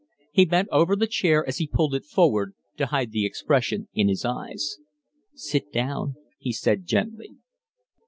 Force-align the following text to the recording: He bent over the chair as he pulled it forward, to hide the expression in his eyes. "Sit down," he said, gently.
He 0.31 0.45
bent 0.45 0.67
over 0.71 0.95
the 0.95 1.05
chair 1.05 1.47
as 1.47 1.57
he 1.59 1.67
pulled 1.71 1.93
it 1.93 2.05
forward, 2.05 2.55
to 2.77 2.87
hide 2.87 3.11
the 3.11 3.23
expression 3.23 3.87
in 3.93 4.07
his 4.07 4.25
eyes. 4.25 4.79
"Sit 5.35 5.71
down," 5.71 6.15
he 6.39 6.51
said, 6.51 6.87
gently. 6.87 7.35